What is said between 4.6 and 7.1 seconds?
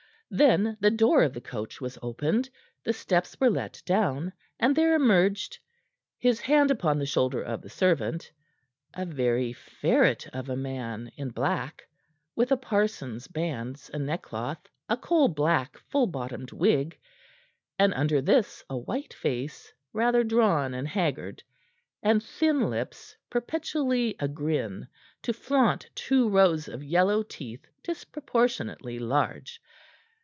and there emerged his hand upon the